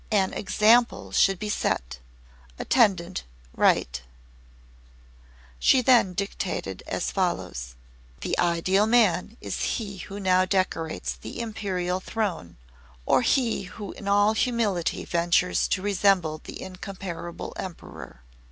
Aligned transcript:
An 0.09 0.33
example 0.33 1.11
should 1.11 1.37
be 1.37 1.47
set. 1.47 1.99
Attendant, 2.57 3.23
write!" 3.55 4.01
She 5.59 5.79
then 5.83 6.15
dictated 6.15 6.81
as 6.87 7.11
follows: 7.11 7.75
"The 8.21 8.35
Ideal 8.39 8.87
Man 8.87 9.37
is 9.41 9.61
he 9.77 9.97
who 9.99 10.19
now 10.19 10.43
decorates 10.43 11.13
the 11.13 11.39
Imperial 11.39 11.99
Throne, 11.99 12.57
or 13.05 13.21
he 13.21 13.65
who 13.65 13.91
in 13.91 14.07
all 14.07 14.33
humility 14.33 15.05
ventures 15.05 15.67
to 15.67 15.83
resemble 15.83 16.41
the 16.43 16.59
incomparable 16.63 17.53
Emperor. 17.55 18.23